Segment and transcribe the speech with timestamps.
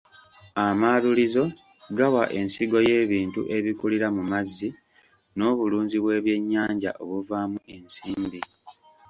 [0.67, 1.43] Amaalulizo
[1.97, 4.69] gawa ensigo y'ebintu ebikulira mu mazzi
[5.37, 8.39] n'obulunzi bw'ebyennyanja obuvaamu ensimbi.